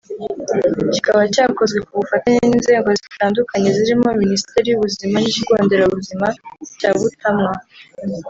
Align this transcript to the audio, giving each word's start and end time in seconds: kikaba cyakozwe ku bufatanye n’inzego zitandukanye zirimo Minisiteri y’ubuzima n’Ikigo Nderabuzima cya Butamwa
kikaba 0.93 1.21
cyakozwe 1.33 1.79
ku 1.85 1.91
bufatanye 1.99 2.37
n’inzego 2.43 2.89
zitandukanye 3.01 3.69
zirimo 3.77 4.09
Minisiteri 4.21 4.67
y’ubuzima 4.69 5.15
n’Ikigo 5.19 5.53
Nderabuzima 5.65 6.27
cya 6.79 6.91
Butamwa 6.99 7.53